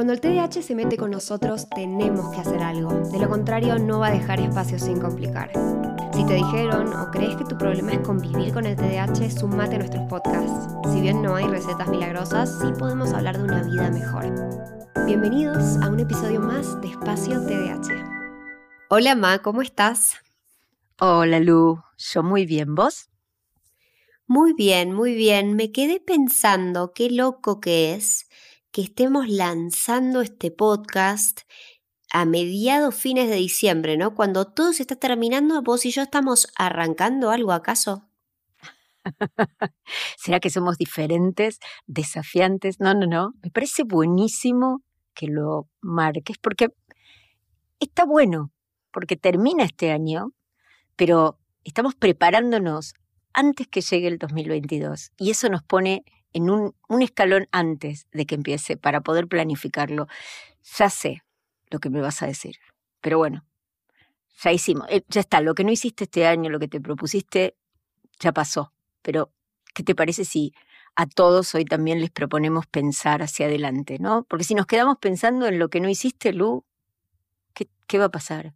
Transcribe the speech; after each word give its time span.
Cuando 0.00 0.14
el 0.14 0.20
TDAH 0.22 0.62
se 0.62 0.74
mete 0.74 0.96
con 0.96 1.10
nosotros, 1.10 1.68
tenemos 1.68 2.34
que 2.34 2.40
hacer 2.40 2.62
algo. 2.62 2.90
De 3.10 3.18
lo 3.18 3.28
contrario, 3.28 3.78
no 3.78 3.98
va 3.98 4.06
a 4.06 4.12
dejar 4.12 4.40
espacio 4.40 4.78
sin 4.78 4.98
complicar. 4.98 5.52
Si 6.14 6.24
te 6.24 6.36
dijeron 6.36 6.94
o 6.94 7.10
crees 7.10 7.36
que 7.36 7.44
tu 7.44 7.58
problema 7.58 7.92
es 7.92 7.98
convivir 7.98 8.54
con 8.54 8.64
el 8.64 8.76
TDAH, 8.76 9.30
sumate 9.30 9.74
a 9.74 9.80
nuestros 9.80 10.08
podcasts. 10.08 10.74
Si 10.90 11.02
bien 11.02 11.20
no 11.20 11.34
hay 11.34 11.44
recetas 11.48 11.86
milagrosas, 11.88 12.60
sí 12.62 12.68
podemos 12.78 13.12
hablar 13.12 13.36
de 13.36 13.44
una 13.44 13.62
vida 13.62 13.90
mejor. 13.90 14.24
Bienvenidos 15.04 15.76
a 15.82 15.90
un 15.90 16.00
episodio 16.00 16.40
más 16.40 16.80
de 16.80 16.88
Espacio 16.88 17.38
TDAH. 17.44 17.92
Hola 18.88 19.14
Ma, 19.14 19.42
¿cómo 19.42 19.60
estás? 19.60 20.14
Hola 20.98 21.40
Lu, 21.40 21.78
yo 21.98 22.22
muy 22.22 22.46
bien, 22.46 22.74
¿vos? 22.74 23.10
Muy 24.26 24.54
bien, 24.54 24.94
muy 24.94 25.14
bien. 25.14 25.56
Me 25.56 25.72
quedé 25.72 26.00
pensando 26.00 26.94
qué 26.94 27.10
loco 27.10 27.60
que 27.60 27.92
es 27.92 28.28
que 28.72 28.82
estemos 28.82 29.28
lanzando 29.28 30.20
este 30.20 30.50
podcast 30.50 31.40
a 32.12 32.24
mediados 32.24 32.94
fines 32.94 33.28
de 33.28 33.36
diciembre, 33.36 33.96
¿no? 33.96 34.14
Cuando 34.14 34.44
todo 34.46 34.72
se 34.72 34.82
está 34.82 34.96
terminando, 34.96 35.62
vos 35.62 35.84
y 35.86 35.90
yo 35.90 36.02
estamos 36.02 36.48
arrancando 36.56 37.30
algo, 37.30 37.52
¿acaso? 37.52 38.08
¿Será 40.18 40.40
que 40.40 40.50
somos 40.50 40.76
diferentes, 40.76 41.58
desafiantes? 41.86 42.80
No, 42.80 42.94
no, 42.94 43.06
no. 43.06 43.32
Me 43.42 43.50
parece 43.50 43.84
buenísimo 43.84 44.82
que 45.14 45.26
lo 45.26 45.68
marques 45.80 46.36
porque 46.38 46.68
está 47.78 48.04
bueno, 48.04 48.52
porque 48.92 49.16
termina 49.16 49.64
este 49.64 49.90
año, 49.90 50.32
pero 50.96 51.38
estamos 51.64 51.94
preparándonos 51.94 52.94
antes 53.32 53.68
que 53.68 53.80
llegue 53.80 54.08
el 54.08 54.18
2022 54.18 55.12
y 55.16 55.30
eso 55.30 55.48
nos 55.48 55.62
pone 55.62 56.04
en 56.32 56.50
un, 56.50 56.74
escalón 57.02 57.48
antes 57.52 58.06
de 58.12 58.26
que 58.26 58.34
empiece 58.34 58.76
para 58.76 59.00
poder 59.00 59.26
planificarlo. 59.26 60.06
Ya 60.76 60.90
sé 60.90 61.22
lo 61.70 61.78
que 61.78 61.90
me 61.90 62.00
vas 62.00 62.22
a 62.22 62.26
decir, 62.26 62.56
pero 63.00 63.18
bueno, 63.18 63.44
ya 64.42 64.52
hicimos, 64.52 64.86
eh, 64.90 65.04
ya 65.08 65.20
está, 65.20 65.40
lo 65.40 65.54
que 65.54 65.64
no 65.64 65.70
hiciste 65.70 66.04
este 66.04 66.26
año, 66.26 66.50
lo 66.50 66.58
que 66.58 66.68
te 66.68 66.80
propusiste, 66.80 67.56
ya 68.18 68.32
pasó, 68.32 68.72
pero 69.02 69.32
¿qué 69.74 69.82
te 69.82 69.94
parece 69.94 70.24
si 70.24 70.52
a 70.96 71.06
todos 71.06 71.54
hoy 71.54 71.64
también 71.64 72.00
les 72.00 72.10
proponemos 72.10 72.66
pensar 72.66 73.22
hacia 73.22 73.46
adelante, 73.46 73.98
¿no? 74.00 74.24
Porque 74.24 74.44
si 74.44 74.54
nos 74.54 74.66
quedamos 74.66 74.98
pensando 74.98 75.46
en 75.46 75.58
lo 75.58 75.70
que 75.70 75.80
no 75.80 75.88
hiciste, 75.88 76.32
Lu, 76.32 76.64
¿qué, 77.54 77.68
qué 77.86 77.98
va 77.98 78.06
a 78.06 78.10
pasar? 78.10 78.54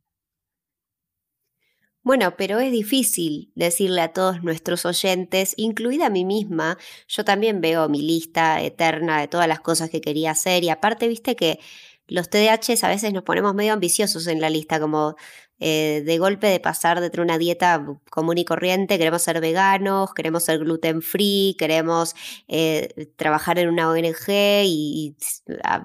Bueno, 2.05 2.37
pero 2.37 2.61
es 2.61 2.71
difícil 2.71 3.51
decirle 3.55 4.03
a 4.03 4.13
todos 4.13 4.43
nuestros 4.43 4.85
oyentes, 4.85 5.55
incluida 5.57 6.07
a 6.07 6.11
mí 6.11 6.27
misma, 6.27 6.77
yo 7.09 7.25
también 7.25 7.63
veo 7.63 7.89
mi 7.89 8.03
lista 8.03 8.61
eterna 8.61 9.19
de 9.21 9.27
todas 9.27 9.49
las 9.49 9.61
cosas 9.61 9.89
que 9.89 10.03
quería 10.03 10.33
hacer 10.33 10.65
y 10.65 10.69
aparte, 10.69 11.09
viste 11.09 11.35
que 11.35 11.61
los 12.07 12.29
TDAHs 12.29 12.85
a 12.85 12.89
veces 12.89 13.15
nos 13.15 13.23
ponemos 13.23 13.55
medio 13.55 13.73
ambiciosos 13.73 14.27
en 14.27 14.43
la 14.43 14.51
lista, 14.51 14.79
como 14.79 15.17
eh, 15.61 16.03
de 16.05 16.19
golpe 16.19 16.49
de 16.49 16.61
pasar 16.61 17.01
de 17.01 17.21
una 17.21 17.39
dieta 17.39 17.85
común 18.11 18.39
y 18.39 18.45
corriente, 18.45 18.99
queremos 18.99 19.23
ser 19.23 19.41
veganos, 19.41 20.13
queremos 20.13 20.45
ser 20.45 20.59
gluten 20.59 21.01
free, 21.01 21.57
queremos 21.59 22.15
eh, 22.49 23.13
trabajar 23.17 23.59
en 23.59 23.69
una 23.69 23.89
ONG 23.91 24.29
y, 24.65 25.17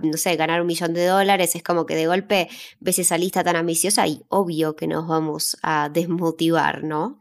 no 0.03 0.17
sé, 0.17 0.35
ganar 0.35 0.61
un 0.61 0.67
millón 0.67 0.93
de 0.93 1.05
dólares, 1.05 1.55
es 1.55 1.63
como 1.63 1.85
que 1.85 1.95
de 1.95 2.07
golpe 2.07 2.49
ves 2.79 2.99
esa 2.99 3.17
lista 3.17 3.43
tan 3.43 3.55
ambiciosa 3.55 4.07
y 4.07 4.23
obvio 4.29 4.75
que 4.75 4.87
nos 4.87 5.07
vamos 5.07 5.57
a 5.61 5.89
desmotivar, 5.89 6.83
¿no? 6.83 7.19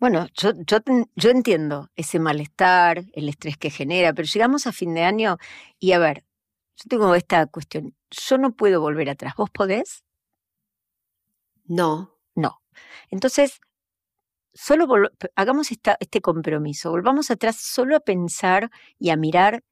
Bueno, 0.00 0.26
yo, 0.34 0.52
yo, 0.66 0.78
yo 1.16 1.30
entiendo 1.30 1.90
ese 1.96 2.18
malestar, 2.18 3.04
el 3.14 3.28
estrés 3.28 3.56
que 3.56 3.70
genera, 3.70 4.12
pero 4.12 4.26
llegamos 4.26 4.66
a 4.66 4.72
fin 4.72 4.94
de 4.94 5.02
año 5.04 5.38
y 5.78 5.92
a 5.92 5.98
ver, 5.98 6.24
yo 6.76 6.88
tengo 6.88 7.14
esta 7.14 7.46
cuestión, 7.46 7.94
yo 8.10 8.38
no 8.38 8.52
puedo 8.54 8.80
volver 8.80 9.08
atrás, 9.08 9.34
¿vos 9.36 9.50
podés? 9.50 10.04
No. 11.64 12.14
No. 12.34 12.62
Entonces, 13.10 13.60
solo 14.52 14.86
hagamos 15.36 15.70
este 15.70 16.20
compromiso, 16.20 16.90
volvamos 16.90 17.30
atrás 17.30 17.56
solo 17.56 17.96
a 17.96 18.00
pensar 18.00 18.70
y 18.98 19.10
a 19.10 19.16
mirar 19.16 19.62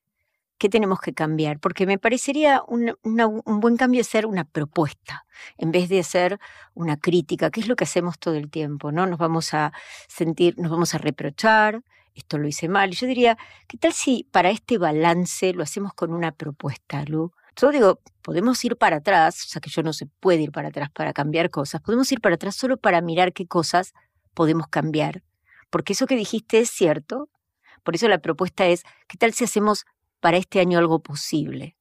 qué 0.59 0.69
tenemos 0.69 1.01
que 1.01 1.13
cambiar, 1.13 1.59
porque 1.59 1.87
me 1.87 1.99
parecería 1.99 2.63
un, 2.69 2.95
buen 3.03 3.77
cambio 3.77 4.05
ser 4.05 4.27
una 4.27 4.45
propuesta, 4.45 5.27
en 5.59 5.73
vez 5.73 5.89
de 5.89 5.99
hacer 6.01 6.39
una 6.75 6.97
crítica, 6.99 7.51
que 7.51 7.61
es 7.61 7.69
lo 7.69 7.75
que 7.75 7.85
hacemos 7.85 8.19
todo 8.21 8.37
el 8.37 8.49
tiempo, 8.49 8.93
¿no? 8.93 9.07
Nos 9.07 9.19
vamos 9.19 9.55
a 9.55 9.73
sentir, 10.09 10.57
nos 10.59 10.71
vamos 10.71 10.95
a 10.95 10.99
reprochar, 10.99 11.83
esto 12.15 12.39
lo 12.39 12.47
hice 12.47 12.69
mal. 12.69 12.93
Yo 12.93 13.09
diría, 13.09 13.37
¿qué 13.67 13.77
tal 13.77 13.93
si 13.93 14.29
para 14.31 14.51
este 14.51 14.79
balance 14.79 15.53
lo 15.53 15.65
hacemos 15.65 15.95
con 15.95 16.13
una 16.13 16.31
propuesta, 16.31 17.05
Lu? 17.07 17.33
Yo 17.57 17.71
digo, 17.71 18.01
podemos 18.23 18.65
ir 18.65 18.77
para 18.77 18.97
atrás, 18.97 19.37
sea 19.37 19.61
que 19.61 19.71
yo 19.71 19.83
no 19.83 19.93
se 19.93 20.07
puede 20.07 20.43
ir 20.43 20.53
para 20.53 20.69
atrás 20.69 20.91
para 20.91 21.13
cambiar 21.13 21.51
cosas, 21.51 21.83
podemos 21.83 22.11
ir 22.13 22.21
para 22.21 22.37
atrás 22.37 22.57
solo 22.57 22.77
para 22.77 23.01
mirar 23.01 23.33
qué 23.33 23.47
cosas 23.47 23.93
podemos 24.35 24.69
cambiar. 24.69 25.23
Porque 25.71 25.93
eso 25.93 26.07
que 26.07 26.17
dijiste 26.17 26.61
es 26.61 26.71
cierto. 26.71 27.29
Por 27.83 27.95
eso 27.95 28.09
la 28.09 28.19
propuesta 28.19 28.67
es, 28.67 28.85
¿qué 29.09 29.19
tal 29.19 29.33
si 29.33 29.45
hacemos 29.45 29.85
para 30.21 30.37
este 30.37 30.61
año 30.61 30.79
algo 30.79 31.03
posible? 31.03 31.77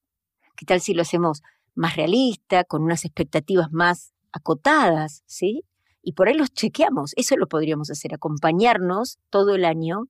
¿Qué 0.55 0.65
tal 0.65 0.81
si 0.81 0.93
lo 0.93 1.03
hacemos 1.03 1.41
más 1.75 1.95
realista, 1.95 2.63
con 2.63 2.83
unas 2.83 3.05
expectativas 3.05 3.71
más 3.71 4.13
acotadas, 4.31 5.23
¿sí? 5.25 5.63
Y 6.01 6.13
por 6.13 6.27
ahí 6.27 6.33
los 6.33 6.51
chequeamos. 6.53 7.13
Eso 7.15 7.37
lo 7.37 7.47
podríamos 7.47 7.91
hacer, 7.91 8.13
acompañarnos 8.13 9.19
todo 9.29 9.55
el 9.55 9.65
año 9.65 10.07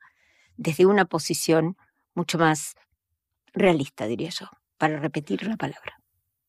desde 0.57 0.85
una 0.85 1.05
posición 1.05 1.75
mucho 2.13 2.37
más 2.37 2.75
realista, 3.53 4.05
diría 4.05 4.29
yo 4.29 4.47
para 4.81 4.99
repetir 4.99 5.43
la 5.47 5.57
palabra. 5.57 6.01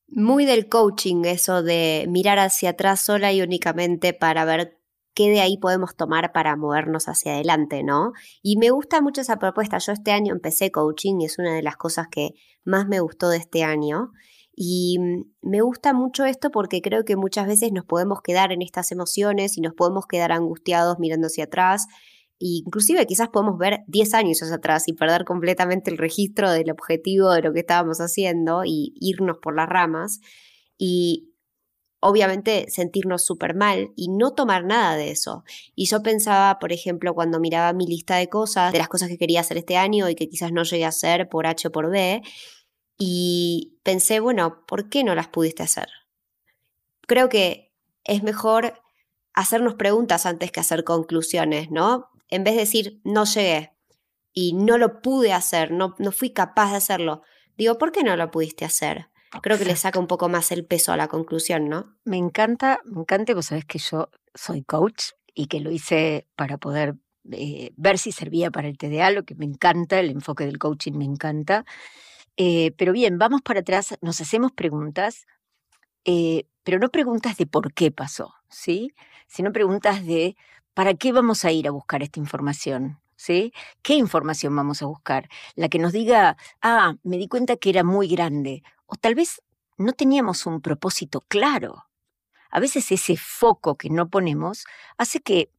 Muy 0.08 0.46
del 0.46 0.70
coaching 0.70 1.22
eso 1.26 1.62
de 1.62 2.06
mirar 2.08 2.38
hacia 2.38 2.70
atrás 2.70 3.00
sola 3.00 3.30
y 3.30 3.42
únicamente 3.42 4.14
para 4.14 4.46
ver 4.46 4.78
qué 5.12 5.28
de 5.28 5.42
ahí 5.42 5.58
podemos 5.58 5.94
tomar 5.96 6.32
para 6.32 6.56
movernos 6.56 7.08
hacia 7.08 7.34
adelante, 7.34 7.82
¿no? 7.82 8.12
Y 8.42 8.56
me 8.56 8.70
gusta 8.70 9.02
mucho 9.02 9.20
esa 9.20 9.36
propuesta. 9.36 9.76
Yo 9.76 9.92
este 9.92 10.12
año 10.12 10.32
empecé 10.32 10.70
coaching 10.70 11.20
y 11.20 11.26
es 11.26 11.38
una 11.38 11.52
de 11.52 11.62
las 11.62 11.76
cosas 11.76 12.06
que 12.10 12.30
más 12.64 12.88
me 12.88 13.00
gustó 13.00 13.28
de 13.28 13.36
este 13.36 13.64
año. 13.64 14.12
Y 14.56 14.96
me 15.42 15.60
gusta 15.60 15.92
mucho 15.92 16.24
esto 16.24 16.50
porque 16.50 16.80
creo 16.80 17.04
que 17.04 17.16
muchas 17.16 17.46
veces 17.46 17.70
nos 17.70 17.84
podemos 17.84 18.22
quedar 18.22 18.50
en 18.50 18.62
estas 18.62 18.92
emociones 18.92 19.58
y 19.58 19.60
nos 19.60 19.74
podemos 19.74 20.06
quedar 20.06 20.32
angustiados 20.32 20.98
mirando 20.98 21.26
hacia 21.26 21.44
atrás 21.44 21.86
inclusive 22.42 23.06
quizás 23.06 23.28
podemos 23.28 23.58
ver 23.58 23.80
10 23.86 24.14
años 24.14 24.42
hacia 24.42 24.56
atrás 24.56 24.88
y 24.88 24.92
perder 24.92 25.24
completamente 25.24 25.90
el 25.90 25.98
registro 25.98 26.50
del 26.50 26.70
objetivo 26.70 27.30
de 27.30 27.42
lo 27.42 27.52
que 27.52 27.60
estábamos 27.60 27.98
haciendo 27.98 28.62
y 28.64 28.94
irnos 29.00 29.38
por 29.38 29.56
las 29.56 29.68
ramas 29.68 30.20
y 30.78 31.32
obviamente 32.00 32.66
sentirnos 32.68 33.24
súper 33.24 33.54
mal 33.54 33.92
y 33.94 34.08
no 34.08 34.32
tomar 34.32 34.64
nada 34.64 34.96
de 34.96 35.12
eso. 35.12 35.44
Y 35.76 35.86
yo 35.86 36.02
pensaba, 36.02 36.58
por 36.58 36.72
ejemplo, 36.72 37.14
cuando 37.14 37.38
miraba 37.38 37.72
mi 37.72 37.86
lista 37.86 38.16
de 38.16 38.28
cosas, 38.28 38.72
de 38.72 38.78
las 38.78 38.88
cosas 38.88 39.08
que 39.08 39.18
quería 39.18 39.40
hacer 39.40 39.56
este 39.56 39.76
año 39.76 40.08
y 40.08 40.16
que 40.16 40.28
quizás 40.28 40.52
no 40.52 40.64
llegué 40.64 40.84
a 40.84 40.88
hacer 40.88 41.28
por 41.28 41.46
H 41.46 41.68
o 41.68 41.72
por 41.72 41.90
B, 41.90 42.20
y 42.98 43.78
pensé, 43.82 44.20
bueno, 44.20 44.64
¿por 44.66 44.88
qué 44.88 45.04
no 45.04 45.14
las 45.14 45.28
pudiste 45.28 45.62
hacer? 45.62 45.88
Creo 47.06 47.28
que 47.28 47.72
es 48.04 48.22
mejor 48.22 48.80
hacernos 49.34 49.74
preguntas 49.74 50.26
antes 50.26 50.52
que 50.52 50.60
hacer 50.60 50.84
conclusiones, 50.84 51.70
¿no? 51.70 52.11
En 52.32 52.44
vez 52.44 52.54
de 52.54 52.60
decir 52.60 53.00
no 53.04 53.24
llegué 53.24 53.72
y 54.32 54.54
no 54.54 54.78
lo 54.78 55.02
pude 55.02 55.32
hacer, 55.32 55.70
no, 55.70 55.94
no 55.98 56.12
fui 56.12 56.30
capaz 56.30 56.70
de 56.70 56.78
hacerlo, 56.78 57.22
digo, 57.56 57.76
¿por 57.76 57.92
qué 57.92 58.02
no 58.02 58.16
lo 58.16 58.30
pudiste 58.30 58.64
hacer? 58.64 59.10
Creo 59.42 59.58
que 59.58 59.64
le 59.64 59.76
saca 59.76 59.98
un 59.98 60.06
poco 60.06 60.28
más 60.28 60.50
el 60.52 60.64
peso 60.64 60.92
a 60.92 60.96
la 60.96 61.08
conclusión, 61.08 61.68
¿no? 61.68 61.96
Me 62.04 62.16
encanta, 62.16 62.80
me 62.84 63.00
encanta, 63.00 63.34
vos 63.34 63.46
sabés 63.46 63.64
que 63.64 63.78
yo 63.78 64.10
soy 64.34 64.62
coach 64.62 65.12
y 65.34 65.46
que 65.46 65.60
lo 65.60 65.70
hice 65.70 66.26
para 66.36 66.58
poder 66.58 66.96
eh, 67.30 67.72
ver 67.76 67.98
si 67.98 68.12
servía 68.12 68.50
para 68.50 68.68
el 68.68 68.76
TDA, 68.76 69.10
lo 69.10 69.24
que 69.24 69.34
me 69.34 69.44
encanta, 69.44 70.00
el 70.00 70.10
enfoque 70.10 70.44
del 70.44 70.58
coaching 70.58 70.92
me 70.92 71.04
encanta. 71.04 71.64
Eh, 72.36 72.72
pero 72.76 72.92
bien, 72.92 73.18
vamos 73.18 73.42
para 73.42 73.60
atrás, 73.60 73.96
nos 74.00 74.20
hacemos 74.20 74.52
preguntas, 74.52 75.26
eh, 76.04 76.46
pero 76.62 76.78
no 76.78 76.90
preguntas 76.90 77.36
de 77.36 77.46
por 77.46 77.72
qué 77.72 77.90
pasó, 77.90 78.34
¿sí? 78.48 78.92
Sino 79.28 79.52
preguntas 79.52 80.04
de 80.04 80.36
¿Para 80.74 80.94
qué 80.94 81.12
vamos 81.12 81.44
a 81.44 81.52
ir 81.52 81.68
a 81.68 81.70
buscar 81.70 82.02
esta 82.02 82.18
información? 82.18 82.98
¿Sí? 83.16 83.52
¿Qué 83.82 83.94
información 83.94 84.56
vamos 84.56 84.82
a 84.82 84.86
buscar? 84.86 85.28
La 85.54 85.68
que 85.68 85.78
nos 85.78 85.92
diga, 85.92 86.36
ah, 86.62 86.94
me 87.02 87.18
di 87.18 87.28
cuenta 87.28 87.56
que 87.56 87.70
era 87.70 87.84
muy 87.84 88.08
grande. 88.08 88.62
O 88.86 88.96
tal 88.96 89.14
vez 89.14 89.42
no 89.76 89.92
teníamos 89.92 90.46
un 90.46 90.60
propósito 90.60 91.20
claro. 91.28 91.86
A 92.50 92.58
veces 92.58 92.90
ese 92.90 93.16
foco 93.16 93.76
que 93.76 93.90
no 93.90 94.08
ponemos 94.08 94.64
hace 94.96 95.20
que 95.20 95.50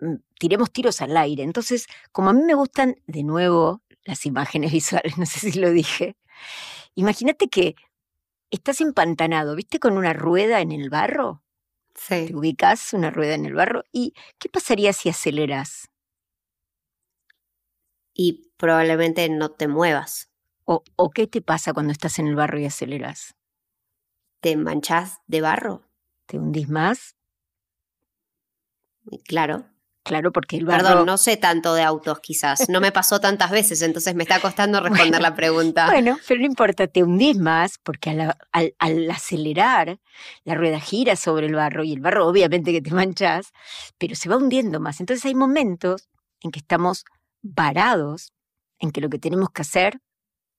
mm, 0.00 0.16
tiremos 0.38 0.72
tiros 0.72 1.00
al 1.00 1.16
aire. 1.16 1.44
Entonces, 1.44 1.86
como 2.12 2.30
a 2.30 2.32
mí 2.32 2.42
me 2.42 2.54
gustan, 2.54 2.96
de 3.06 3.22
nuevo, 3.22 3.82
las 4.04 4.26
imágenes 4.26 4.72
visuales, 4.72 5.16
no 5.16 5.26
sé 5.26 5.52
si 5.52 5.58
lo 5.60 5.70
dije, 5.70 6.16
imagínate 6.94 7.48
que 7.48 7.76
estás 8.50 8.80
empantanado, 8.80 9.54
¿viste? 9.56 9.78
Con 9.78 9.96
una 9.96 10.12
rueda 10.12 10.60
en 10.60 10.72
el 10.72 10.90
barro 10.90 11.42
Sí. 11.98 12.26
Te 12.28 12.34
ubicas 12.36 12.92
una 12.92 13.10
rueda 13.10 13.34
en 13.34 13.46
el 13.46 13.54
barro. 13.54 13.82
¿Y 13.92 14.14
qué 14.38 14.48
pasaría 14.48 14.92
si 14.92 15.08
aceleras? 15.08 15.88
Y 18.14 18.50
probablemente 18.56 19.28
no 19.28 19.50
te 19.52 19.68
muevas. 19.68 20.30
O, 20.64 20.82
¿O 20.96 21.10
qué 21.10 21.26
te 21.28 21.40
pasa 21.42 21.72
cuando 21.72 21.92
estás 21.92 22.18
en 22.18 22.26
el 22.26 22.34
barro 22.34 22.58
y 22.58 22.64
aceleras? 22.66 23.36
te 24.40 24.56
manchás 24.56 25.18
de 25.26 25.40
barro. 25.42 25.82
¿Te 26.26 26.38
hundís 26.38 26.68
más? 26.70 27.14
Claro. 29.28 29.66
Claro, 30.06 30.30
porque 30.30 30.56
el 30.56 30.64
barro... 30.64 30.84
Perdón, 30.84 31.06
no 31.06 31.18
sé 31.18 31.36
tanto 31.36 31.74
de 31.74 31.82
autos 31.82 32.20
quizás. 32.20 32.68
No 32.68 32.80
me 32.80 32.92
pasó 32.92 33.18
tantas 33.18 33.50
veces, 33.50 33.82
entonces 33.82 34.14
me 34.14 34.22
está 34.22 34.38
costando 34.38 34.78
responder 35.10 35.20
la 35.20 35.34
pregunta. 35.34 35.86
Bueno, 35.86 36.16
pero 36.28 36.38
no 36.38 36.46
importa, 36.46 36.86
te 36.86 37.02
hundís 37.02 37.36
más 37.36 37.78
porque 37.82 38.10
al, 38.52 39.10
acelerar 39.10 39.98
la 40.44 40.54
rueda 40.54 40.78
gira 40.78 41.16
sobre 41.16 41.46
el 41.46 41.56
barro 41.56 41.82
y 41.82 41.92
el 41.92 42.00
barro 42.00 42.28
obviamente 42.28 42.70
que 42.70 42.80
te 42.80 42.92
manchas, 42.92 43.50
pero 43.98 44.14
se 44.14 44.28
va 44.28 44.36
hundiendo 44.36 44.78
más. 44.78 45.00
Entonces 45.00 45.24
hay 45.24 45.34
momentos 45.34 46.08
en 46.40 46.52
que 46.52 46.60
estamos 46.60 47.04
varados, 47.42 48.32
en 48.78 48.92
que 48.92 49.00
lo 49.00 49.08
que 49.08 49.18
tenemos 49.18 49.50
que 49.50 49.62
hacer 49.62 49.98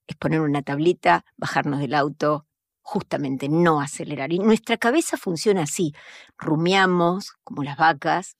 es 0.08 0.18
poner 0.18 0.42
una 0.42 0.62
tablita, 0.62 1.24
bajarnos 1.38 1.80
del 1.80 1.94
auto, 1.94 2.46
justamente 2.82 3.48
no 3.48 3.80
acelerar. 3.80 4.34
Y 4.34 4.40
nuestra 4.40 4.76
cabeza 4.76 5.16
funciona 5.16 5.64
así. 5.64 5.94
Rumiamos 6.38 7.32
como 7.46 7.64
las 7.64 7.78
vacas, 7.78 8.36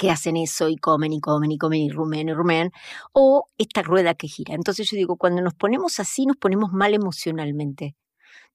que 0.00 0.10
hacen 0.10 0.38
eso 0.38 0.70
y 0.70 0.76
comen 0.76 1.12
y 1.12 1.20
comen 1.20 1.52
y 1.52 1.58
comen 1.58 1.82
y 1.82 1.90
rumen 1.90 2.30
y 2.30 2.32
rumen, 2.32 2.72
o 3.12 3.44
esta 3.58 3.82
rueda 3.82 4.14
que 4.14 4.28
gira. 4.28 4.54
Entonces 4.54 4.88
yo 4.90 4.96
digo, 4.96 5.18
cuando 5.18 5.42
nos 5.42 5.52
ponemos 5.52 6.00
así, 6.00 6.24
nos 6.24 6.38
ponemos 6.38 6.72
mal 6.72 6.94
emocionalmente. 6.94 7.96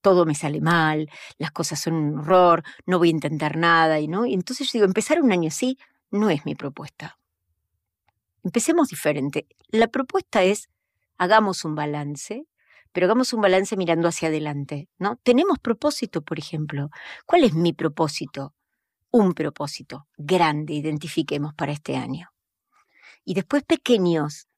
Todo 0.02 0.26
me 0.26 0.34
sale 0.34 0.60
mal, 0.60 1.08
las 1.38 1.52
cosas 1.52 1.80
son 1.80 1.94
un 1.94 2.18
horror, 2.18 2.64
no 2.88 2.98
voy 2.98 3.10
a 3.10 3.12
intentar 3.12 3.58
nada, 3.58 4.00
y 4.00 4.08
no. 4.08 4.26
Y 4.26 4.34
entonces 4.34 4.66
yo 4.68 4.80
digo, 4.80 4.86
empezar 4.86 5.22
un 5.22 5.32
año 5.32 5.50
así 5.50 5.78
no 6.10 6.32
es 6.32 6.48
mi 6.48 6.56
propuesta. 6.56 7.20
Empecemos 8.44 8.88
diferente. 8.88 9.46
La 9.70 9.88
propuesta 9.88 10.42
es, 10.42 10.70
hagamos 11.20 11.64
un 11.64 11.76
balance, 11.76 12.48
pero 12.92 13.06
hagamos 13.06 13.34
un 13.34 13.42
balance 13.42 13.78
mirando 13.78 14.08
hacia 14.08 14.30
adelante, 14.30 14.90
¿no? 14.98 15.18
Tenemos 15.22 15.60
propósito, 15.60 16.24
por 16.24 16.40
ejemplo. 16.40 16.90
¿Cuál 17.28 17.44
es 17.44 17.54
mi 17.54 17.72
propósito? 17.72 18.55
Un 19.16 19.34
propósito 19.34 20.08
grande 20.18 20.74
identifiquemos 20.74 21.54
para 21.54 21.72
este 21.72 21.96
año. 21.96 22.34
Y 23.24 23.34
después 23.34 23.64
pequeños 23.64 24.50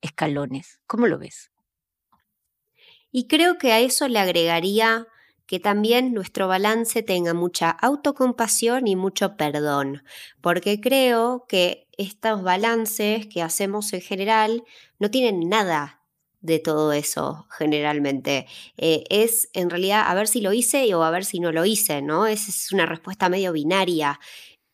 escalones. 0.00 0.78
¿Cómo 0.86 1.08
lo 1.08 1.18
ves? 1.18 1.50
Y 3.10 3.26
creo 3.26 3.58
que 3.58 3.72
a 3.72 3.80
eso 3.80 4.06
le 4.06 4.20
agregaría 4.20 5.08
que 5.46 5.58
también 5.58 6.14
nuestro 6.14 6.46
balance 6.46 7.02
tenga 7.02 7.34
mucha 7.34 7.70
autocompasión 7.70 8.86
y 8.86 8.94
mucho 8.94 9.36
perdón, 9.36 10.04
porque 10.40 10.80
creo 10.80 11.44
que 11.48 11.88
estos 11.98 12.44
balances 12.44 13.26
que 13.26 13.42
hacemos 13.42 13.92
en 13.94 14.00
general 14.00 14.62
no 15.00 15.10
tienen 15.10 15.48
nada 15.48 16.03
de 16.44 16.58
todo 16.58 16.92
eso 16.92 17.46
generalmente. 17.50 18.46
Eh, 18.76 19.04
es 19.08 19.48
en 19.54 19.70
realidad 19.70 20.04
a 20.06 20.14
ver 20.14 20.28
si 20.28 20.42
lo 20.42 20.52
hice 20.52 20.94
o 20.94 21.02
a 21.02 21.10
ver 21.10 21.24
si 21.24 21.40
no 21.40 21.52
lo 21.52 21.64
hice, 21.64 22.02
¿no? 22.02 22.26
Esa 22.26 22.50
es 22.50 22.70
una 22.70 22.86
respuesta 22.86 23.30
medio 23.30 23.52
binaria, 23.52 24.20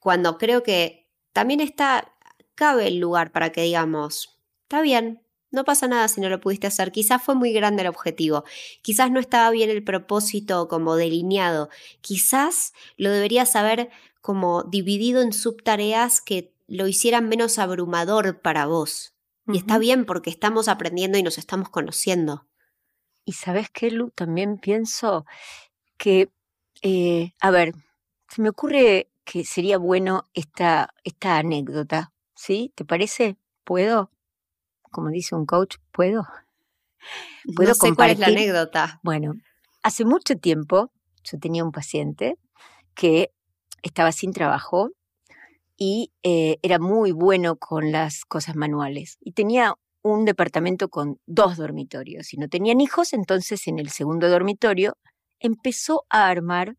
cuando 0.00 0.36
creo 0.36 0.62
que 0.62 1.06
también 1.32 1.60
está, 1.60 2.12
cabe 2.56 2.88
el 2.88 2.98
lugar 2.98 3.32
para 3.32 3.52
que 3.52 3.62
digamos, 3.62 4.40
está 4.62 4.80
bien, 4.80 5.22
no 5.52 5.64
pasa 5.64 5.86
nada 5.88 6.08
si 6.08 6.20
no 6.20 6.28
lo 6.28 6.40
pudiste 6.40 6.66
hacer. 6.66 6.90
Quizás 6.90 7.22
fue 7.22 7.34
muy 7.34 7.52
grande 7.52 7.82
el 7.82 7.88
objetivo. 7.88 8.44
Quizás 8.82 9.10
no 9.10 9.20
estaba 9.20 9.50
bien 9.50 9.70
el 9.70 9.84
propósito 9.84 10.68
como 10.68 10.96
delineado. 10.96 11.68
Quizás 12.00 12.72
lo 12.96 13.10
deberías 13.10 13.54
haber 13.56 13.90
como 14.20 14.64
dividido 14.64 15.22
en 15.22 15.32
subtareas 15.32 16.20
que 16.20 16.52
lo 16.66 16.86
hicieran 16.86 17.28
menos 17.28 17.58
abrumador 17.58 18.40
para 18.40 18.66
vos. 18.66 19.12
Y 19.52 19.58
está 19.58 19.78
bien 19.78 20.04
porque 20.04 20.30
estamos 20.30 20.68
aprendiendo 20.68 21.18
y 21.18 21.22
nos 21.22 21.38
estamos 21.38 21.68
conociendo. 21.68 22.46
Y 23.24 23.32
sabes 23.32 23.70
qué, 23.70 23.90
Lu, 23.90 24.10
también 24.10 24.58
pienso 24.58 25.26
que, 25.96 26.30
eh, 26.82 27.32
a 27.40 27.50
ver, 27.50 27.74
se 28.28 28.42
me 28.42 28.48
ocurre 28.48 29.10
que 29.24 29.44
sería 29.44 29.78
bueno 29.78 30.28
esta, 30.34 30.94
esta 31.04 31.38
anécdota, 31.38 32.12
¿sí? 32.34 32.72
¿Te 32.74 32.84
parece? 32.84 33.36
¿Puedo? 33.64 34.10
Como 34.90 35.10
dice 35.10 35.34
un 35.34 35.46
coach, 35.46 35.76
¿puedo? 35.92 36.26
¿Puedo 37.56 37.68
no 37.68 37.74
sé 37.74 37.94
cuál 37.94 38.10
es 38.10 38.18
la 38.18 38.26
anécdota. 38.26 39.00
Bueno, 39.02 39.34
hace 39.82 40.04
mucho 40.04 40.36
tiempo 40.36 40.90
yo 41.22 41.38
tenía 41.38 41.64
un 41.64 41.72
paciente 41.72 42.38
que 42.94 43.32
estaba 43.82 44.12
sin 44.12 44.32
trabajo 44.32 44.90
y 45.82 46.12
eh, 46.22 46.58
era 46.60 46.78
muy 46.78 47.10
bueno 47.10 47.56
con 47.56 47.90
las 47.90 48.26
cosas 48.26 48.54
manuales. 48.54 49.16
Y 49.22 49.32
tenía 49.32 49.74
un 50.02 50.26
departamento 50.26 50.90
con 50.90 51.18
dos 51.24 51.56
dormitorios. 51.56 52.34
Y 52.34 52.36
no 52.36 52.48
tenían 52.48 52.82
hijos, 52.82 53.14
entonces 53.14 53.66
en 53.66 53.78
el 53.78 53.88
segundo 53.88 54.28
dormitorio 54.28 54.98
empezó 55.38 56.04
a 56.10 56.28
armar 56.28 56.76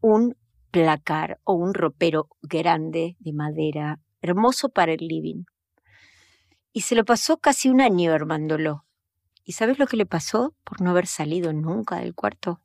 un 0.00 0.34
placar 0.70 1.40
o 1.44 1.52
un 1.52 1.74
ropero 1.74 2.30
grande 2.40 3.16
de 3.20 3.34
madera, 3.34 4.00
hermoso 4.22 4.70
para 4.70 4.94
el 4.94 5.06
living. 5.06 5.44
Y 6.72 6.80
se 6.80 6.94
lo 6.94 7.04
pasó 7.04 7.36
casi 7.36 7.68
un 7.68 7.82
año 7.82 8.14
armándolo. 8.14 8.86
¿Y 9.44 9.52
sabes 9.52 9.78
lo 9.78 9.86
que 9.86 9.98
le 9.98 10.06
pasó 10.06 10.54
por 10.64 10.80
no 10.80 10.88
haber 10.88 11.06
salido 11.06 11.52
nunca 11.52 11.96
del 11.96 12.14
cuarto? 12.14 12.62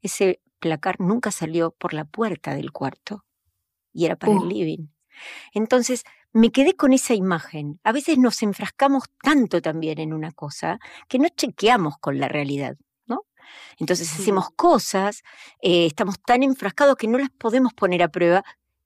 Ese 0.00 0.40
placar 0.60 1.00
nunca 1.00 1.32
salió 1.32 1.72
por 1.72 1.92
la 1.92 2.04
puerta 2.04 2.54
del 2.54 2.70
cuarto 2.70 3.24
y 3.92 4.06
era 4.06 4.16
para 4.16 4.32
el 4.32 4.48
living. 4.48 4.86
Entonces, 5.52 6.04
me 6.32 6.50
quedé 6.50 6.74
con 6.74 6.92
esa 6.92 7.14
imagen. 7.14 7.78
A 7.84 7.92
veces 7.92 8.18
nos 8.18 8.42
enfrascamos 8.42 9.04
tanto 9.22 9.60
también 9.60 9.98
en 9.98 10.12
una 10.12 10.32
cosa 10.32 10.78
que 11.08 11.18
no 11.18 11.28
chequeamos 11.28 11.98
con 11.98 12.18
la 12.18 12.28
realidad, 12.28 12.76
¿no? 13.06 13.26
Entonces 13.78 14.12
hacemos 14.12 14.50
cosas, 14.56 15.22
eh, 15.60 15.86
estamos 15.86 16.20
tan 16.20 16.42
enfrascados 16.42 16.96
que 16.96 17.08
no 17.08 17.18
las 17.18 17.30
podemos 17.30 17.74
poner 17.74 18.02
a 18.02 18.08
prueba. 18.08 18.44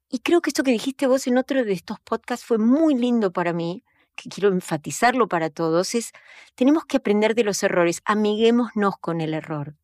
Y 0.08 0.20
creo 0.20 0.40
que 0.40 0.50
esto 0.50 0.64
que 0.64 0.72
dijiste 0.72 1.06
vos 1.06 1.26
en 1.26 1.38
otro 1.38 1.64
de 1.64 1.72
estos 1.72 2.00
podcasts 2.00 2.44
fue 2.44 2.58
muy 2.58 2.94
lindo 2.94 3.32
para 3.32 3.52
mí, 3.52 3.84
que 4.16 4.28
quiero 4.28 4.48
enfatizarlo 4.48 5.28
para 5.28 5.50
todos, 5.50 5.94
es 5.94 6.12
tenemos 6.54 6.84
que 6.86 6.96
aprender 6.96 7.34
de 7.34 7.44
los 7.44 7.62
errores, 7.62 8.02
amiguémonos 8.04 8.96
con 9.00 9.20
el 9.20 9.34
error. 9.34 9.76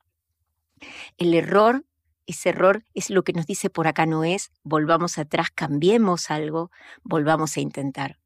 El 1.17 1.35
error 1.35 1.85
ese 2.27 2.51
error 2.51 2.85
es 2.95 3.11
lo 3.11 3.23
que 3.25 3.33
nos 3.33 3.47
dice 3.47 3.71
por 3.71 3.87
acá 3.87 4.07
no 4.07 4.25
es, 4.25 4.51
volvamos 4.63 5.19
atrás, 5.19 5.49
cambiemos 5.55 6.31
algo, 6.31 6.71
volvamos 7.03 7.57
a 7.57 7.61
intentar. 7.61 8.19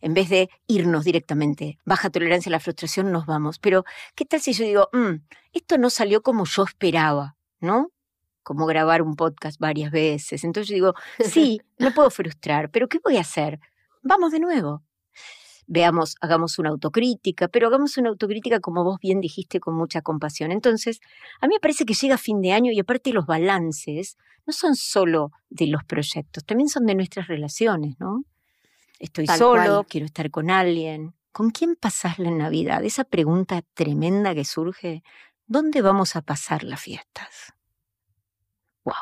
En 0.00 0.14
vez 0.14 0.30
de 0.30 0.48
irnos 0.66 1.04
directamente, 1.04 1.78
baja 1.84 2.10
tolerancia 2.10 2.50
a 2.50 2.52
la 2.52 2.60
frustración, 2.60 3.12
nos 3.12 3.26
vamos. 3.26 3.58
Pero, 3.58 3.84
¿qué 4.14 4.24
tal 4.24 4.40
si 4.40 4.52
yo 4.54 4.64
digo, 4.64 4.88
mm, 4.92 5.22
esto 5.52 5.78
no 5.78 5.90
salió 5.90 6.22
como 6.22 6.46
yo 6.46 6.64
esperaba, 6.64 7.36
¿no? 7.60 7.92
Como 8.42 8.66
grabar 8.66 9.02
un 9.02 9.14
podcast 9.16 9.58
varias 9.60 9.90
veces. 9.90 10.44
Entonces 10.44 10.68
yo 10.68 10.74
digo, 10.74 10.94
sí, 11.20 11.60
me 11.78 11.90
puedo 11.90 12.10
frustrar, 12.10 12.70
pero 12.70 12.88
¿qué 12.88 12.98
voy 13.04 13.18
a 13.18 13.22
hacer? 13.22 13.60
Vamos 14.02 14.32
de 14.32 14.40
nuevo 14.40 14.82
veamos, 15.66 16.16
hagamos 16.20 16.58
una 16.58 16.70
autocrítica, 16.70 17.48
pero 17.48 17.68
hagamos 17.68 17.96
una 17.96 18.10
autocrítica, 18.10 18.60
como 18.60 18.84
vos 18.84 18.98
bien 19.00 19.20
dijiste, 19.20 19.60
con 19.60 19.74
mucha 19.74 20.02
compasión. 20.02 20.52
Entonces, 20.52 21.00
a 21.40 21.46
mí 21.46 21.54
me 21.54 21.60
parece 21.60 21.84
que 21.84 21.94
llega 21.94 22.18
fin 22.18 22.40
de 22.40 22.52
año 22.52 22.72
y 22.72 22.80
aparte 22.80 23.12
los 23.12 23.26
balances 23.26 24.16
no 24.46 24.52
son 24.52 24.76
solo 24.76 25.32
de 25.48 25.66
los 25.66 25.84
proyectos, 25.84 26.44
también 26.44 26.68
son 26.68 26.86
de 26.86 26.94
nuestras 26.94 27.28
relaciones, 27.28 27.98
¿no? 27.98 28.24
Estoy 28.98 29.26
solo, 29.26 29.84
quiero 29.88 30.06
estar 30.06 30.30
con 30.30 30.50
alguien. 30.50 31.14
¿Con 31.32 31.50
quién 31.50 31.74
pasás 31.74 32.18
la 32.20 32.30
Navidad? 32.30 32.84
Esa 32.84 33.02
pregunta 33.02 33.62
tremenda 33.74 34.34
que 34.34 34.44
surge, 34.44 35.02
¿dónde 35.46 35.82
vamos 35.82 36.14
a 36.14 36.22
pasar 36.22 36.62
las 36.62 36.80
fiestas? 36.80 37.54
¡Wow! 38.84 38.94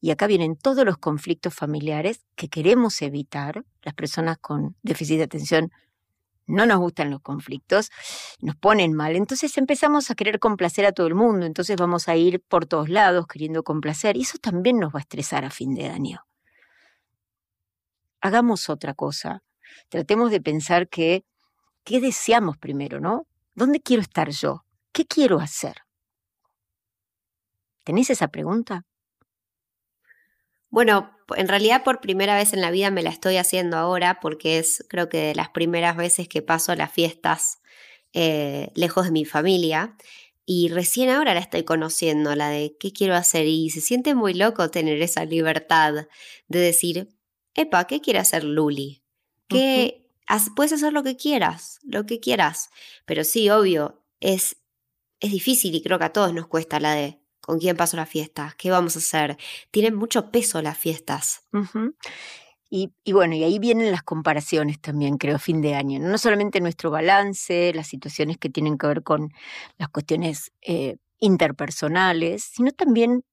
Y 0.00 0.10
acá 0.10 0.26
vienen 0.26 0.56
todos 0.56 0.84
los 0.84 0.98
conflictos 0.98 1.54
familiares 1.54 2.24
que 2.34 2.48
queremos 2.48 3.00
evitar, 3.02 3.64
las 3.82 3.94
personas 3.94 4.38
con 4.38 4.74
déficit 4.82 5.18
de 5.18 5.24
atención 5.24 5.70
no 6.50 6.66
nos 6.66 6.78
gustan 6.78 7.10
los 7.10 7.20
conflictos, 7.20 7.90
nos 8.40 8.56
ponen 8.56 8.94
mal. 8.94 9.16
Entonces 9.16 9.56
empezamos 9.58 10.10
a 10.10 10.14
querer 10.14 10.38
complacer 10.38 10.86
a 10.86 10.92
todo 10.92 11.06
el 11.06 11.14
mundo, 11.14 11.46
entonces 11.46 11.76
vamos 11.76 12.08
a 12.08 12.16
ir 12.16 12.40
por 12.40 12.66
todos 12.66 12.88
lados 12.88 13.26
queriendo 13.26 13.62
complacer 13.62 14.16
y 14.16 14.22
eso 14.22 14.38
también 14.38 14.78
nos 14.78 14.94
va 14.94 14.98
a 14.98 15.02
estresar 15.02 15.44
a 15.44 15.50
fin 15.50 15.74
de 15.74 15.88
año. 15.88 16.26
Hagamos 18.20 18.68
otra 18.68 18.94
cosa. 18.94 19.42
Tratemos 19.88 20.30
de 20.30 20.40
pensar 20.40 20.88
que, 20.88 21.24
¿qué 21.84 22.00
deseamos 22.00 22.58
primero, 22.58 23.00
no? 23.00 23.26
¿Dónde 23.54 23.80
quiero 23.80 24.02
estar 24.02 24.30
yo? 24.30 24.64
¿Qué 24.92 25.06
quiero 25.06 25.40
hacer? 25.40 25.76
¿Tenés 27.84 28.10
esa 28.10 28.28
pregunta? 28.28 28.84
Bueno, 30.70 31.10
en 31.36 31.48
realidad 31.48 31.82
por 31.84 32.00
primera 32.00 32.36
vez 32.36 32.52
en 32.52 32.60
la 32.60 32.70
vida 32.70 32.90
me 32.90 33.02
la 33.02 33.10
estoy 33.10 33.36
haciendo 33.36 33.76
ahora 33.76 34.20
porque 34.20 34.58
es 34.58 34.84
creo 34.88 35.08
que 35.08 35.18
de 35.18 35.34
las 35.34 35.50
primeras 35.50 35.96
veces 35.96 36.28
que 36.28 36.42
paso 36.42 36.74
las 36.74 36.92
fiestas 36.92 37.60
eh, 38.12 38.70
lejos 38.74 39.06
de 39.06 39.12
mi 39.12 39.24
familia 39.24 39.96
y 40.46 40.68
recién 40.68 41.10
ahora 41.10 41.34
la 41.34 41.40
estoy 41.40 41.64
conociendo, 41.64 42.34
la 42.34 42.48
de 42.48 42.76
qué 42.78 42.92
quiero 42.92 43.14
hacer 43.14 43.46
y 43.46 43.70
se 43.70 43.80
siente 43.80 44.14
muy 44.14 44.34
loco 44.34 44.70
tener 44.70 45.00
esa 45.00 45.24
libertad 45.24 46.08
de 46.48 46.58
decir, 46.58 47.08
epa, 47.54 47.86
¿qué 47.86 48.00
quiere 48.00 48.18
hacer 48.18 48.42
Luli? 48.42 49.04
Que 49.48 50.08
puedes 50.56 50.72
hacer 50.72 50.92
lo 50.92 51.02
que 51.04 51.16
quieras, 51.16 51.78
lo 51.84 52.04
que 52.06 52.18
quieras, 52.18 52.70
pero 53.04 53.22
sí, 53.24 53.50
obvio, 53.50 54.02
es, 54.20 54.56
es 55.20 55.30
difícil 55.30 55.74
y 55.74 55.82
creo 55.82 55.98
que 55.98 56.06
a 56.06 56.12
todos 56.12 56.32
nos 56.32 56.46
cuesta 56.48 56.80
la 56.80 56.94
de 56.94 57.19
¿Con 57.50 57.58
quién 57.58 57.76
paso 57.76 57.96
la 57.96 58.06
fiesta? 58.06 58.54
¿Qué 58.56 58.70
vamos 58.70 58.94
a 58.94 59.00
hacer? 59.00 59.36
Tienen 59.72 59.96
mucho 59.96 60.30
peso 60.30 60.62
las 60.62 60.78
fiestas. 60.78 61.48
y, 62.70 62.92
bueno, 63.12 63.34
y 63.34 63.42
ahí 63.42 63.58
vienen 63.58 63.90
las 63.90 64.04
comparaciones 64.04 64.80
también, 64.80 65.18
creo, 65.18 65.36
fin 65.40 65.60
de 65.60 65.74
año. 65.74 65.98
No 65.98 66.16
solamente 66.16 66.60
nuestro 66.60 66.92
balance, 66.92 67.72
las 67.74 67.88
situaciones 67.88 68.38
que 68.38 68.50
tienen 68.50 68.78
que 68.78 68.86
ver 68.86 69.02
con 69.02 69.32
las 69.78 69.88
cuestiones 69.88 70.52
eh, 70.62 70.98
interpersonales, 71.18 72.44
sino 72.44 72.70
también 72.70 73.24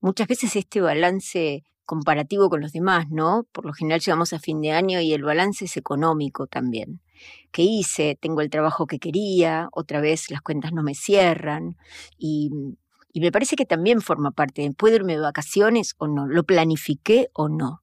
muchas 0.00 0.28
veces 0.28 0.56
este 0.56 0.80
balance 0.80 1.62
comparativo 1.84 2.48
con 2.48 2.62
los 2.62 2.72
demás, 2.72 3.10
¿no? 3.10 3.46
Por 3.52 3.66
lo 3.66 3.74
general 3.74 4.00
llegamos 4.00 4.32
a 4.32 4.38
fin 4.38 4.62
de 4.62 4.72
año 4.72 5.02
y 5.02 5.12
el 5.12 5.24
balance 5.24 5.66
es 5.66 5.76
económico 5.76 6.46
también. 6.46 7.02
¿Qué 7.52 7.64
hice? 7.64 8.16
Tengo 8.18 8.40
el 8.40 8.48
trabajo 8.48 8.86
que 8.86 8.98
quería, 8.98 9.68
otra 9.72 10.00
vez 10.00 10.30
las 10.30 10.40
cuentas 10.40 10.72
no 10.72 10.82
me 10.82 10.94
cierran 10.94 11.76
y, 12.16 12.50
y 13.12 13.20
me 13.20 13.32
parece 13.32 13.56
que 13.56 13.64
también 13.64 14.00
forma 14.00 14.30
parte. 14.30 14.70
¿Puedo 14.76 14.96
irme 14.96 15.14
de 15.14 15.20
vacaciones 15.20 15.94
o 15.98 16.06
no? 16.06 16.26
¿Lo 16.26 16.44
planifiqué 16.44 17.28
o 17.32 17.48
no? 17.48 17.82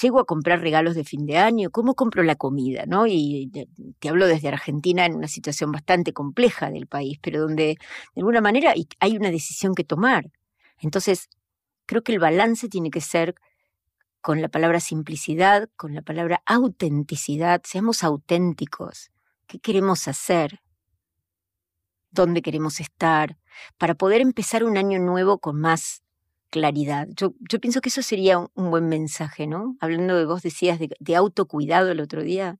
Llego 0.00 0.20
a 0.20 0.26
comprar 0.26 0.60
regalos 0.60 0.94
de 0.94 1.04
fin 1.04 1.26
de 1.26 1.38
año, 1.38 1.70
¿cómo 1.70 1.94
compro 1.94 2.22
la 2.22 2.36
comida? 2.36 2.84
¿no? 2.86 3.06
Y 3.06 3.50
te 3.98 4.08
hablo 4.08 4.26
desde 4.26 4.48
Argentina 4.48 5.04
en 5.04 5.16
una 5.16 5.26
situación 5.26 5.72
bastante 5.72 6.12
compleja 6.12 6.70
del 6.70 6.86
país, 6.86 7.18
pero 7.20 7.40
donde 7.40 7.64
de 7.64 8.20
alguna 8.20 8.40
manera 8.40 8.74
hay 9.00 9.16
una 9.16 9.30
decisión 9.30 9.74
que 9.74 9.82
tomar. 9.82 10.30
Entonces, 10.78 11.28
creo 11.86 12.02
que 12.02 12.12
el 12.12 12.20
balance 12.20 12.68
tiene 12.68 12.90
que 12.90 13.00
ser 13.00 13.34
con 14.20 14.40
la 14.40 14.48
palabra 14.48 14.80
simplicidad, 14.80 15.68
con 15.76 15.94
la 15.94 16.02
palabra 16.02 16.42
autenticidad. 16.46 17.62
Seamos 17.64 18.04
auténticos. 18.04 19.10
¿Qué 19.46 19.58
queremos 19.58 20.06
hacer? 20.06 20.60
¿Dónde 22.10 22.42
queremos 22.42 22.80
estar? 22.80 23.38
Para 23.78 23.94
poder 23.94 24.20
empezar 24.20 24.64
un 24.64 24.76
año 24.76 24.98
nuevo 24.98 25.38
con 25.38 25.60
más 25.60 26.02
claridad. 26.50 27.08
Yo, 27.14 27.34
yo 27.48 27.60
pienso 27.60 27.80
que 27.80 27.88
eso 27.88 28.02
sería 28.02 28.38
un, 28.38 28.70
buen 28.70 28.88
mensaje, 28.88 29.46
¿no? 29.46 29.76
Hablando 29.80 30.16
de 30.16 30.26
vos 30.26 30.42
decías 30.42 30.78
de, 30.78 30.90
de 30.98 31.16
autocuidado 31.16 31.90
el 31.90 32.00
otro 32.00 32.22
día. 32.22 32.58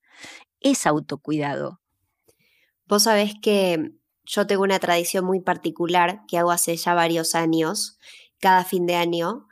Es 0.61 0.87
autocuidado. 0.87 1.81
Vos 2.87 3.05
sabés 3.05 3.35
que 3.43 3.93
yo 4.25 4.47
tengo 4.47 4.63
una 4.63 4.79
tradición 4.79 5.25
muy 5.25 5.41
particular 5.41 6.21
que 6.29 6.39
hago 6.39 6.53
hace 6.53 6.77
ya 6.77 6.95
varios 6.95 7.35
años 7.35 7.99
cada 8.41 8.65
fin 8.65 8.87
de 8.87 8.97
año, 8.97 9.47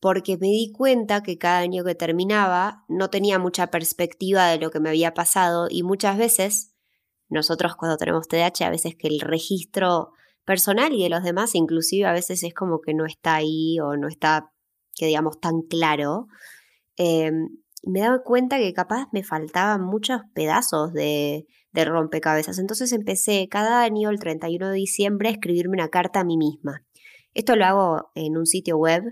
porque 0.00 0.36
me 0.36 0.48
di 0.48 0.70
cuenta 0.70 1.22
que 1.22 1.38
cada 1.38 1.58
año 1.58 1.82
que 1.82 1.94
terminaba 1.94 2.84
no 2.88 3.08
tenía 3.10 3.38
mucha 3.38 3.68
perspectiva 3.68 4.46
de 4.48 4.58
lo 4.58 4.70
que 4.70 4.80
me 4.80 4.90
había 4.90 5.14
pasado 5.14 5.66
y 5.70 5.82
muchas 5.82 6.18
veces, 6.18 6.73
nosotros 7.34 7.76
cuando 7.76 7.96
tenemos 7.96 8.28
TDAH, 8.28 8.66
a 8.66 8.70
veces 8.70 8.94
que 8.96 9.08
el 9.08 9.20
registro 9.20 10.12
personal 10.44 10.92
y 10.92 11.02
de 11.02 11.08
los 11.08 11.22
demás 11.22 11.54
inclusive 11.54 12.06
a 12.06 12.12
veces 12.12 12.42
es 12.42 12.54
como 12.54 12.80
que 12.80 12.94
no 12.94 13.06
está 13.06 13.34
ahí 13.36 13.78
o 13.80 13.96
no 13.96 14.08
está, 14.08 14.52
que 14.94 15.06
digamos, 15.06 15.40
tan 15.40 15.62
claro. 15.62 16.28
Em, 16.96 17.48
me 17.82 18.00
daba 18.00 18.22
cuenta 18.22 18.58
que 18.58 18.72
capaz 18.72 19.08
me 19.12 19.22
faltaban 19.22 19.82
muchos 19.82 20.22
pedazos 20.34 20.92
de, 20.92 21.46
de 21.72 21.84
rompecabezas. 21.84 22.58
Entonces 22.58 22.92
empecé 22.92 23.48
cada 23.50 23.82
año, 23.82 24.10
el 24.10 24.20
31 24.20 24.68
de 24.70 24.76
diciembre, 24.76 25.28
a 25.28 25.32
escribirme 25.32 25.74
una 25.74 25.88
carta 25.88 26.20
a 26.20 26.24
mí 26.24 26.36
misma. 26.36 26.84
Esto 27.34 27.56
lo 27.56 27.64
hago 27.64 28.10
en 28.14 28.38
un 28.38 28.46
sitio 28.46 28.78
web 28.78 29.02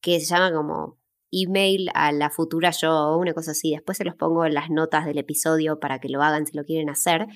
que 0.00 0.20
se 0.20 0.26
llama 0.26 0.52
como 0.52 0.98
email 1.32 1.90
a 1.94 2.12
la 2.12 2.30
futura 2.30 2.70
yo 2.70 2.92
o 2.92 3.18
una 3.18 3.32
cosa 3.32 3.52
así. 3.52 3.70
Después 3.72 3.98
se 3.98 4.04
los 4.04 4.14
pongo 4.14 4.44
en 4.44 4.54
las 4.54 4.70
notas 4.70 5.06
del 5.06 5.18
episodio 5.18 5.80
para 5.80 5.98
que 5.98 6.08
lo 6.08 6.22
hagan 6.22 6.46
si 6.46 6.56
lo 6.56 6.64
quieren 6.64 6.90
hacer. 6.90 7.26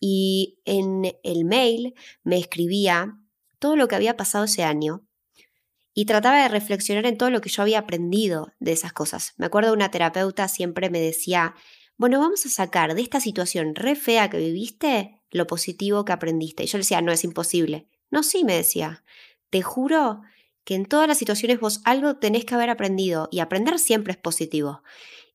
Y 0.00 0.60
en 0.64 1.14
el 1.22 1.44
mail 1.44 1.94
me 2.22 2.38
escribía 2.38 3.18
todo 3.58 3.76
lo 3.76 3.88
que 3.88 3.96
había 3.96 4.16
pasado 4.16 4.44
ese 4.44 4.64
año 4.64 5.06
y 5.92 6.06
trataba 6.06 6.42
de 6.42 6.48
reflexionar 6.48 7.04
en 7.06 7.18
todo 7.18 7.30
lo 7.30 7.40
que 7.40 7.50
yo 7.50 7.62
había 7.62 7.80
aprendido 7.80 8.52
de 8.58 8.72
esas 8.72 8.92
cosas. 8.92 9.34
Me 9.36 9.46
acuerdo 9.46 9.72
una 9.72 9.90
terapeuta 9.90 10.48
siempre 10.48 10.88
me 10.88 11.00
decía, 11.00 11.54
bueno, 11.96 12.18
vamos 12.18 12.46
a 12.46 12.48
sacar 12.48 12.94
de 12.94 13.02
esta 13.02 13.20
situación 13.20 13.74
re 13.74 13.94
fea 13.94 14.30
que 14.30 14.38
viviste 14.38 15.20
lo 15.30 15.46
positivo 15.46 16.04
que 16.04 16.12
aprendiste. 16.12 16.64
Y 16.64 16.66
yo 16.66 16.78
le 16.78 16.82
decía, 16.82 17.02
no 17.02 17.12
es 17.12 17.24
imposible. 17.24 17.88
No, 18.10 18.22
sí, 18.22 18.44
me 18.44 18.54
decía 18.54 19.04
te 19.50 19.62
juro 19.62 20.22
que 20.64 20.74
en 20.74 20.86
todas 20.86 21.08
las 21.08 21.18
situaciones 21.18 21.60
vos 21.60 21.80
algo 21.84 22.16
tenés 22.16 22.44
que 22.44 22.54
haber 22.54 22.70
aprendido 22.70 23.28
y 23.30 23.40
aprender 23.40 23.78
siempre 23.78 24.12
es 24.12 24.18
positivo. 24.18 24.82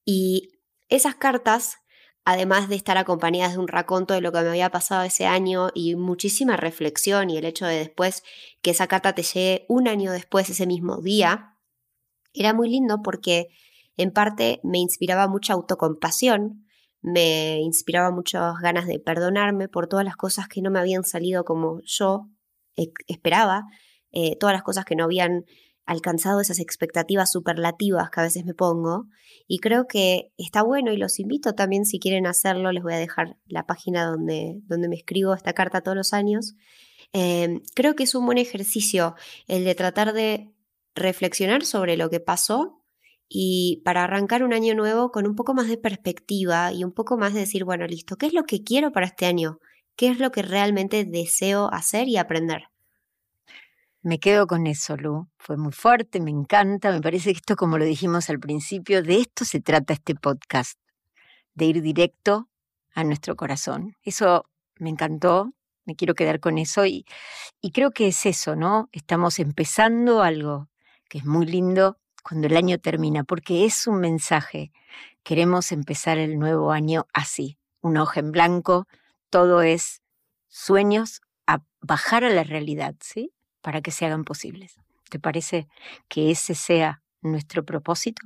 Y 0.05 0.53
esas 0.87 1.15
cartas, 1.15 1.77
además 2.25 2.67
de 2.67 2.75
estar 2.75 2.97
acompañadas 2.97 3.53
de 3.53 3.59
un 3.59 3.67
raconto 3.67 4.15
de 4.15 4.21
lo 4.21 4.31
que 4.31 4.41
me 4.41 4.49
había 4.49 4.71
pasado 4.71 5.03
ese 5.03 5.27
año 5.27 5.69
y 5.75 5.95
muchísima 5.95 6.57
reflexión 6.57 7.29
y 7.29 7.37
el 7.37 7.45
hecho 7.45 7.67
de 7.67 7.77
después 7.77 8.23
que 8.63 8.71
esa 8.71 8.87
carta 8.87 9.13
te 9.13 9.21
llegue 9.21 9.65
un 9.69 9.87
año 9.87 10.11
después, 10.11 10.49
ese 10.49 10.65
mismo 10.65 10.97
día, 11.01 11.55
era 12.33 12.53
muy 12.53 12.69
lindo 12.69 13.01
porque 13.03 13.49
en 13.95 14.11
parte 14.11 14.59
me 14.63 14.79
inspiraba 14.79 15.27
mucha 15.27 15.53
autocompasión, 15.53 16.65
me 17.01 17.59
inspiraba 17.61 18.09
muchas 18.09 18.55
ganas 18.59 18.87
de 18.87 18.99
perdonarme 18.99 19.69
por 19.69 19.87
todas 19.87 20.03
las 20.03 20.15
cosas 20.15 20.47
que 20.47 20.63
no 20.63 20.71
me 20.71 20.79
habían 20.79 21.03
salido 21.03 21.45
como 21.45 21.79
yo 21.83 22.27
esperaba 23.07 23.65
eh, 24.11 24.35
todas 24.37 24.53
las 24.53 24.63
cosas 24.63 24.83
que 24.83 24.95
no 24.95 25.03
habían 25.03 25.45
alcanzado 25.85 26.41
esas 26.41 26.59
expectativas 26.59 27.31
superlativas 27.31 28.09
que 28.09 28.19
a 28.19 28.23
veces 28.23 28.45
me 28.45 28.53
pongo. 28.53 29.07
Y 29.47 29.59
creo 29.59 29.87
que 29.87 30.31
está 30.37 30.63
bueno 30.63 30.91
y 30.91 30.97
los 30.97 31.19
invito 31.19 31.53
también 31.53 31.85
si 31.85 31.99
quieren 31.99 32.27
hacerlo. 32.27 32.71
Les 32.71 32.83
voy 32.83 32.93
a 32.93 32.97
dejar 32.97 33.37
la 33.45 33.65
página 33.65 34.05
donde, 34.05 34.59
donde 34.65 34.89
me 34.89 34.95
escribo 34.95 35.33
esta 35.33 35.53
carta 35.53 35.81
todos 35.81 35.95
los 35.97 36.13
años. 36.13 36.55
Em, 37.13 37.61
creo 37.75 37.95
que 37.95 38.03
es 38.03 38.15
un 38.15 38.25
buen 38.25 38.37
ejercicio 38.37 39.15
el 39.47 39.63
de 39.63 39.75
tratar 39.75 40.13
de 40.13 40.51
reflexionar 40.95 41.63
sobre 41.63 41.97
lo 41.97 42.09
que 42.09 42.19
pasó 42.19 42.81
y 43.27 43.81
para 43.85 44.03
arrancar 44.03 44.43
un 44.43 44.53
año 44.53 44.75
nuevo 44.75 45.11
con 45.11 45.27
un 45.27 45.35
poco 45.35 45.53
más 45.53 45.67
de 45.67 45.77
perspectiva 45.77 46.71
y 46.71 46.83
un 46.83 46.91
poco 46.91 47.17
más 47.17 47.33
de 47.33 47.41
decir, 47.41 47.63
bueno, 47.63 47.85
listo, 47.87 48.17
¿qué 48.17 48.27
es 48.27 48.33
lo 48.33 48.43
que 48.43 48.63
quiero 48.63 48.91
para 48.91 49.07
este 49.07 49.25
año? 49.25 49.59
¿Qué 49.95 50.09
es 50.09 50.19
lo 50.19 50.31
que 50.31 50.41
realmente 50.41 51.05
deseo 51.05 51.69
hacer 51.71 52.07
y 52.07 52.17
aprender? 52.17 52.63
Me 54.05 54.19
quedo 54.19 54.45
con 54.45 54.67
eso, 54.67 54.95
Lu. 54.97 55.27
Fue 55.39 55.57
muy 55.57 55.71
fuerte, 55.71 56.21
me 56.21 56.29
encanta. 56.29 56.91
Me 56.91 57.01
parece 57.01 57.31
que 57.31 57.37
esto, 57.37 57.55
como 57.55 57.79
lo 57.79 57.85
dijimos 57.85 58.29
al 58.29 58.39
principio, 58.39 59.01
de 59.01 59.15
esto 59.15 59.45
se 59.45 59.61
trata 59.61 59.93
este 59.93 60.13
podcast, 60.13 60.79
de 61.55 61.65
ir 61.65 61.81
directo 61.81 62.47
a 62.93 63.03
nuestro 63.03 63.35
corazón. 63.35 63.95
Eso 64.03 64.45
me 64.77 64.91
encantó, 64.91 65.55
me 65.85 65.95
quiero 65.95 66.13
quedar 66.13 66.39
con 66.39 66.59
eso 66.59 66.85
y, 66.85 67.07
creo 67.73 67.89
que 67.89 68.09
es 68.09 68.27
eso, 68.27 68.55
¿no? 68.55 68.89
Estamos 68.91 69.39
empezando 69.39 70.21
algo 70.21 70.69
que 71.09 71.17
es 71.17 71.25
muy 71.25 71.47
lindo 71.47 71.97
cuando 72.21 72.45
el 72.45 72.57
año 72.57 72.77
termina, 72.77 73.23
porque 73.23 73.65
es 73.65 73.87
un 73.87 74.01
mensaje. 74.01 74.71
Queremos 75.23 75.71
empezar 75.71 76.19
el 76.19 76.37
nuevo 76.37 76.71
año 76.71 77.07
así, 77.11 77.57
una 77.81 78.03
hoja 78.03 78.19
en 78.19 78.31
blanco, 78.31 78.87
todo 79.31 79.63
es 79.63 80.03
sueños 80.47 81.21
a 81.47 81.63
bajar 81.81 82.23
a 82.23 82.29
la 82.29 82.43
realidad, 82.43 82.93
¿sí? 82.99 83.31
Para 83.65 83.81
que 83.81 83.89
se 83.89 84.05
hagan 84.05 84.25
posibles. 84.25 84.75
¿Te 85.09 85.17
parece 85.17 85.67
que 86.07 86.29
ese 86.29 86.53
sea 86.53 87.01
nuestro 87.23 87.65
propósito? 87.65 88.21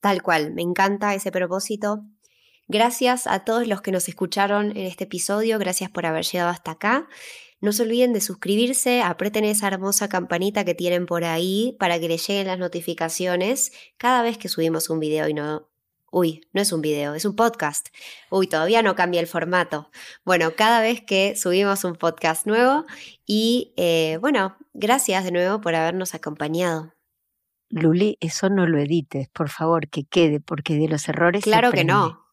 Tal 0.00 0.20
cual, 0.20 0.52
me 0.52 0.62
encanta 0.62 1.14
ese 1.14 1.30
propósito. 1.30 2.02
Gracias 2.66 3.28
a 3.28 3.44
todos 3.44 3.68
los 3.68 3.80
que 3.80 3.92
nos 3.92 4.08
escucharon 4.08 4.72
en 4.72 4.78
este 4.78 5.04
episodio, 5.04 5.60
gracias 5.60 5.92
por 5.92 6.06
haber 6.06 6.24
llegado 6.24 6.50
hasta 6.50 6.72
acá. 6.72 7.06
No 7.60 7.70
se 7.70 7.84
olviden 7.84 8.12
de 8.12 8.20
suscribirse, 8.20 9.00
aprieten 9.00 9.44
esa 9.44 9.68
hermosa 9.68 10.08
campanita 10.08 10.64
que 10.64 10.74
tienen 10.74 11.06
por 11.06 11.22
ahí 11.22 11.76
para 11.78 12.00
que 12.00 12.08
les 12.08 12.26
lleguen 12.26 12.48
las 12.48 12.58
notificaciones 12.58 13.70
cada 13.96 14.22
vez 14.22 14.38
que 14.38 14.48
subimos 14.48 14.90
un 14.90 14.98
video 14.98 15.28
y 15.28 15.34
no 15.34 15.68
Uy, 16.10 16.46
no 16.52 16.62
es 16.62 16.72
un 16.72 16.80
video, 16.80 17.14
es 17.14 17.24
un 17.24 17.36
podcast. 17.36 17.88
Uy, 18.30 18.46
todavía 18.46 18.82
no 18.82 18.94
cambia 18.94 19.20
el 19.20 19.26
formato. 19.26 19.90
Bueno, 20.24 20.54
cada 20.56 20.80
vez 20.80 21.02
que 21.02 21.36
subimos 21.36 21.84
un 21.84 21.96
podcast 21.96 22.46
nuevo 22.46 22.86
y 23.26 23.72
eh, 23.76 24.18
bueno, 24.20 24.56
gracias 24.72 25.24
de 25.24 25.32
nuevo 25.32 25.60
por 25.60 25.74
habernos 25.74 26.14
acompañado. 26.14 26.94
Luli, 27.70 28.16
eso 28.20 28.48
no 28.48 28.66
lo 28.66 28.78
edites, 28.78 29.28
por 29.28 29.50
favor, 29.50 29.88
que 29.88 30.04
quede, 30.04 30.40
porque 30.40 30.74
de 30.74 30.88
los 30.88 31.08
errores. 31.08 31.44
Claro 31.44 31.70
que 31.72 31.84
no. 31.84 32.24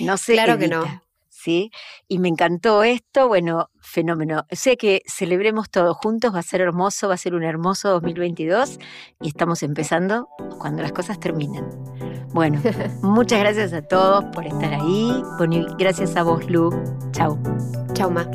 No 0.00 0.16
sé. 0.16 0.32
Claro 0.32 0.58
que 0.58 0.68
no. 0.68 1.02
¿sí? 1.42 1.70
Y 2.08 2.18
me 2.18 2.28
encantó 2.28 2.84
esto, 2.84 3.26
bueno, 3.26 3.70
fenómeno. 3.80 4.46
Sé 4.50 4.76
que 4.76 5.02
celebremos 5.06 5.70
todos 5.70 5.96
juntos, 5.96 6.34
va 6.34 6.38
a 6.38 6.42
ser 6.42 6.60
hermoso, 6.60 7.08
va 7.08 7.14
a 7.14 7.18
ser 7.18 7.34
un 7.34 7.42
hermoso 7.42 7.90
2022 7.90 8.78
y 9.20 9.28
estamos 9.28 9.62
empezando 9.62 10.28
cuando 10.58 10.82
las 10.82 10.92
cosas 10.92 11.18
terminen. 11.18 11.66
Bueno, 12.32 12.60
muchas 13.02 13.38
gracias 13.40 13.72
a 13.72 13.82
todos 13.82 14.24
por 14.26 14.46
estar 14.46 14.72
ahí. 14.72 15.22
Bueno, 15.38 15.66
gracias 15.78 16.16
a 16.16 16.22
vos, 16.22 16.48
Lu. 16.50 16.70
Chau. 17.12 17.38
Chau, 17.94 18.10
Ma. 18.10 18.26